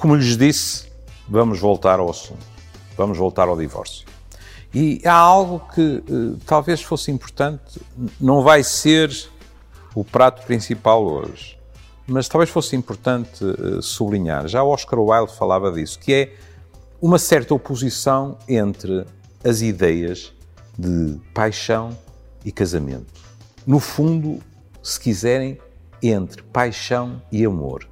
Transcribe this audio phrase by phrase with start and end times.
[0.00, 0.86] Como lhes disse,
[1.28, 2.46] vamos voltar ao assunto.
[2.96, 4.06] Vamos voltar ao divórcio.
[4.72, 7.78] E há algo que uh, talvez fosse importante,
[8.18, 9.14] não vai ser
[9.94, 11.58] o prato principal hoje,
[12.06, 14.48] mas talvez fosse importante uh, sublinhar.
[14.48, 16.34] Já Oscar Wilde falava disso, que é
[16.98, 19.04] uma certa oposição entre
[19.44, 20.32] as ideias
[20.78, 21.94] de paixão
[22.42, 23.12] e casamento.
[23.66, 24.40] No fundo,
[24.82, 25.60] se quiserem,
[26.02, 27.89] entre paixão e amor.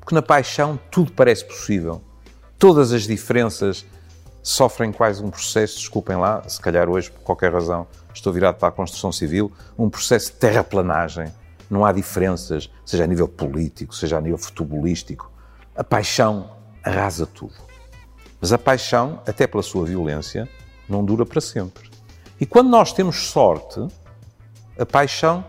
[0.00, 2.02] Porque na paixão tudo parece possível.
[2.58, 3.86] Todas as diferenças
[4.42, 8.68] sofrem quase um processo, desculpem lá, se calhar hoje, por qualquer razão, estou virado para
[8.68, 11.32] a construção civil, um processo de terraplanagem.
[11.70, 15.30] Não há diferenças, seja a nível político, seja a nível futebolístico.
[15.76, 16.50] A paixão
[16.82, 17.54] arrasa tudo.
[18.40, 20.48] Mas a paixão, até pela sua violência,
[20.88, 21.90] não dura para sempre.
[22.40, 23.86] E quando nós temos sorte,
[24.78, 25.44] a paixão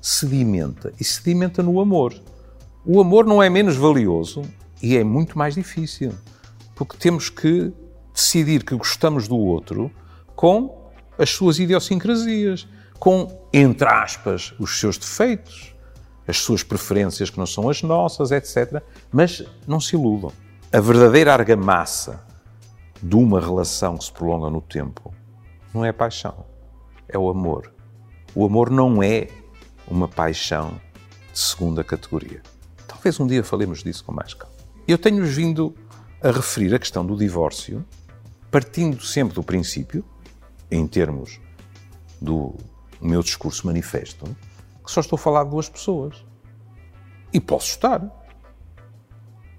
[0.00, 2.14] sedimenta e sedimenta no amor.
[2.86, 4.42] O amor não é menos valioso
[4.82, 6.12] e é muito mais difícil,
[6.74, 7.72] porque temos que
[8.12, 9.90] decidir que gostamos do outro
[10.36, 12.68] com as suas idiosincrasias,
[12.98, 15.74] com, entre aspas, os seus defeitos,
[16.28, 18.82] as suas preferências que não são as nossas, etc.
[19.10, 20.30] Mas não se iludam.
[20.70, 22.22] A verdadeira argamassa
[23.02, 25.14] de uma relação que se prolonga no tempo
[25.72, 26.44] não é a paixão,
[27.08, 27.72] é o amor.
[28.34, 29.28] O amor não é
[29.88, 30.78] uma paixão
[31.32, 32.42] de segunda categoria.
[33.04, 34.56] Talvez um dia falemos disso com mais calma.
[34.88, 35.74] Eu tenho vindo
[36.22, 37.84] a referir a questão do divórcio,
[38.50, 40.02] partindo sempre do princípio,
[40.70, 41.38] em termos
[42.18, 42.54] do
[43.02, 44.24] meu discurso manifesto,
[44.82, 46.24] que só estou a falar de duas pessoas.
[47.30, 48.00] E posso estar.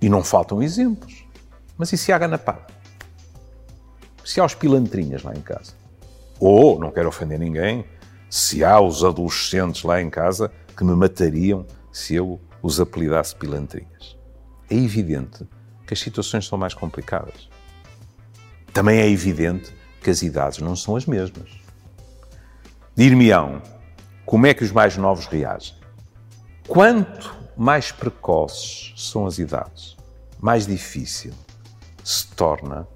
[0.01, 1.23] E não faltam exemplos.
[1.77, 2.73] Mas e se há ganapado?
[4.25, 5.73] Se há os pilantrinhas lá em casa?
[6.39, 7.85] Ou, não quero ofender ninguém,
[8.27, 14.17] se há os adolescentes lá em casa que me matariam se eu os apelidasse pilantrinhas.
[14.67, 15.47] É evidente
[15.85, 17.47] que as situações são mais complicadas.
[18.73, 19.71] Também é evidente
[20.01, 21.47] que as idades não são as mesmas.
[22.95, 23.61] Dir-me-ão,
[24.25, 25.75] como é que os mais novos reagem?
[26.67, 29.95] Quanto mais precoces são as idades,
[30.39, 31.33] mais difícil
[32.03, 32.87] se torna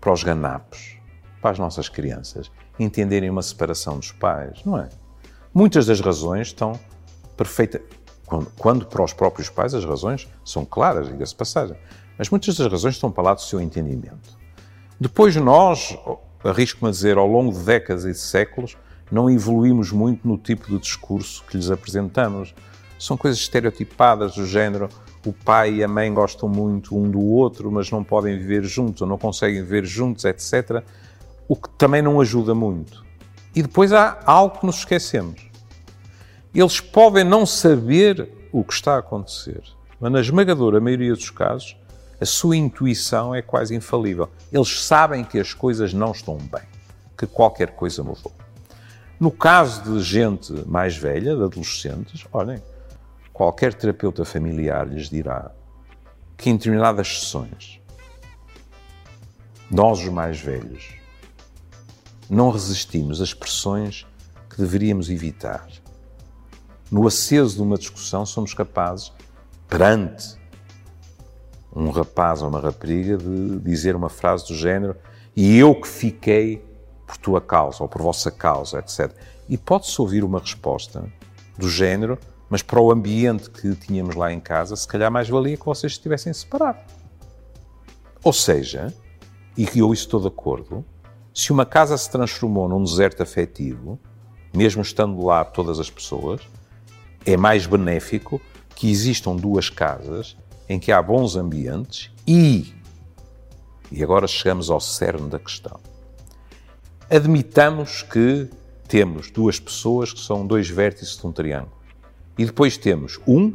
[0.00, 0.96] para os ganapos,
[1.40, 4.88] para as nossas crianças, entenderem uma separação dos pais, não é?
[5.54, 6.72] Muitas das razões estão
[7.36, 8.01] perfeitas.
[8.58, 11.76] Quando, para os próprios pais as razões são claras, diga-se passagem,
[12.18, 14.38] mas muitas das razões estão para lá do seu entendimento.
[14.98, 15.96] Depois nós,
[16.44, 18.76] arrisco-me a dizer, ao longo de décadas e de séculos,
[19.10, 22.54] não evoluímos muito no tipo de discurso que lhes apresentamos.
[22.98, 24.88] São coisas estereotipadas do género
[25.24, 29.02] o pai e a mãe gostam muito um do outro, mas não podem viver juntos
[29.02, 30.82] ou não conseguem viver juntos, etc
[31.52, 33.04] o que também não ajuda muito.
[33.54, 35.50] E depois há algo que nos esquecemos.
[36.54, 39.62] Eles podem não saber o que está a acontecer,
[39.98, 41.76] mas na esmagadora maioria dos casos,
[42.20, 44.28] a sua intuição é quase infalível.
[44.52, 46.62] Eles sabem que as coisas não estão bem,
[47.16, 48.32] que qualquer coisa mudou.
[49.18, 52.62] No caso de gente mais velha, de adolescentes, olhem,
[53.32, 55.50] qualquer terapeuta familiar lhes dirá
[56.36, 57.80] que em determinadas sessões,
[59.70, 60.94] nós, os mais velhos,
[62.28, 64.06] não resistimos às pressões
[64.50, 65.66] que deveríamos evitar.
[66.92, 69.10] No aceso de uma discussão, somos capazes,
[69.66, 70.38] perante
[71.74, 74.94] um rapaz ou uma rapariga, de dizer uma frase do género
[75.34, 76.62] e eu que fiquei
[77.06, 79.10] por tua causa ou por vossa causa, etc.
[79.48, 81.10] E pode-se ouvir uma resposta
[81.56, 82.18] do género,
[82.50, 85.92] mas para o ambiente que tínhamos lá em casa, se calhar mais valia que vocês
[85.92, 86.92] estivessem separados.
[88.22, 88.92] Ou seja,
[89.56, 90.84] e eu estou de acordo,
[91.32, 93.98] se uma casa se transformou num deserto afetivo,
[94.54, 96.42] mesmo estando lá todas as pessoas,
[97.24, 98.40] é mais benéfico
[98.74, 100.36] que existam duas casas
[100.68, 102.74] em que há bons ambientes e,
[103.90, 105.78] e agora chegamos ao cerne da questão,
[107.10, 108.48] admitamos que
[108.88, 111.76] temos duas pessoas que são dois vértices de um triângulo
[112.36, 113.54] e depois temos um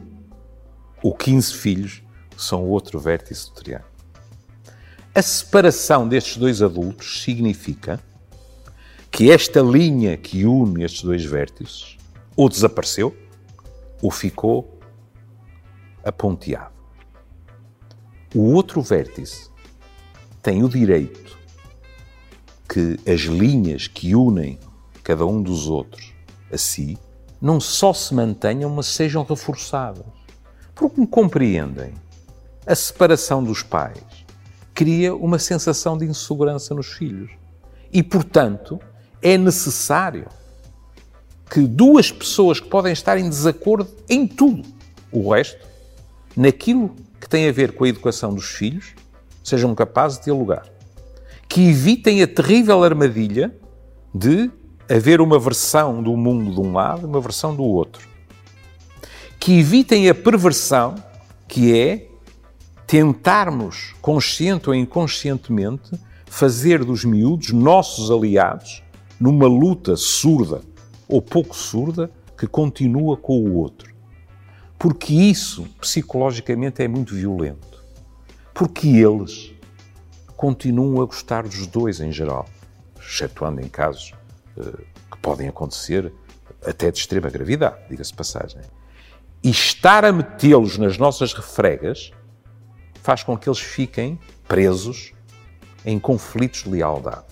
[1.02, 2.04] ou 15 filhos
[2.36, 3.92] que são outro vértice do triângulo.
[5.14, 8.00] A separação destes dois adultos significa
[9.12, 11.98] que esta linha que une estes dois vértices
[12.36, 13.16] ou desapareceu
[14.02, 14.80] ou ficou
[16.04, 16.76] aponteado.
[18.36, 19.50] O outro vértice
[20.42, 21.38] tem o direito
[22.68, 24.60] que as linhas que unem
[25.04, 26.14] cada um dos outros
[26.52, 26.98] a si
[27.42, 30.06] não só se mantenham, mas sejam reforçadas.
[30.74, 31.94] Porque me compreendem,
[32.66, 34.04] a separação dos pais
[34.74, 37.32] cria uma sensação de insegurança nos filhos.
[37.92, 38.80] E, portanto,
[39.22, 40.28] é necessário
[41.50, 44.68] que duas pessoas que podem estar em desacordo em tudo,
[45.12, 45.66] o resto,
[46.36, 48.94] naquilo que tem a ver com a educação dos filhos
[49.44, 50.68] sejam capazes de dialogar.
[51.48, 53.56] Que evitem a terrível armadilha
[54.14, 54.52] de
[54.90, 58.06] haver uma versão do mundo de um lado e uma versão do outro.
[59.40, 60.96] Que evitem a perversão
[61.48, 62.08] que é
[62.86, 65.92] tentarmos, consciente ou inconscientemente,
[66.26, 68.84] fazer dos miúdos nossos aliados
[69.20, 70.62] numa luta surda
[71.08, 73.94] ou pouco surda que continua com o outro.
[74.78, 77.84] Porque isso, psicologicamente, é muito violento.
[78.54, 79.54] Porque eles
[80.36, 82.46] continuam a gostar dos dois em geral,
[83.00, 84.14] excetuando em casos
[84.56, 84.78] uh,
[85.12, 86.14] que podem acontecer
[86.66, 88.62] até de extrema gravidade, diga-se passagem.
[89.44, 92.12] E estar a metê-los nas nossas refregas
[93.02, 95.14] faz com que eles fiquem presos
[95.86, 97.26] em conflitos de lealdade.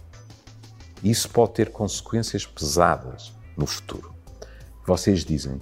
[1.04, 4.14] Isso pode ter consequências pesadas no futuro.
[4.86, 5.60] Vocês dizem,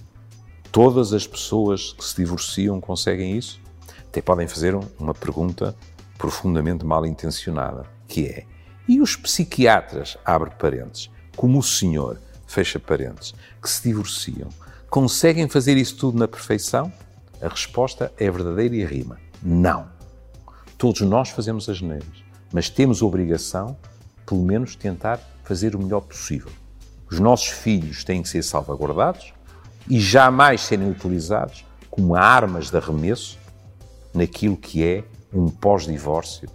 [0.72, 3.62] todas as pessoas que se divorciam conseguem isso?
[4.08, 5.76] Até podem fazer uma pergunta
[6.18, 8.46] profundamente mal intencionada, que é:
[8.88, 14.50] e os psiquiatras, abre parênteses, como o senhor, fecha parênteses, que se divorciam,
[14.90, 16.92] conseguem fazer isso tudo na perfeição?
[17.42, 19.88] A resposta é verdadeira e rima: não.
[20.78, 23.78] Todos nós fazemos as neiras, mas temos obrigação,
[24.26, 26.52] pelo menos, tentar fazer o melhor possível.
[27.10, 29.34] Os nossos filhos têm que ser salvaguardados
[29.90, 33.38] e jamais serem utilizados como armas de arremesso
[34.14, 36.50] naquilo que é um pós-divórcio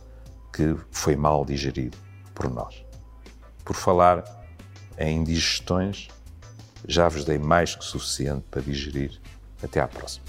[0.53, 1.97] que foi mal digerido
[2.35, 2.85] por nós.
[3.65, 4.25] Por falar
[4.99, 6.09] em digestões,
[6.87, 9.21] já vos dei mais que suficiente para digerir.
[9.63, 10.25] Até à próxima.